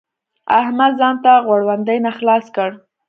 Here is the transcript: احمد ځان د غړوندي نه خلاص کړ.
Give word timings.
احمد 0.59 0.91
ځان 0.99 1.15
د 1.23 1.27
غړوندي 1.47 1.97
نه 2.05 2.11
خلاص 2.17 2.45
کړ. 2.55 2.69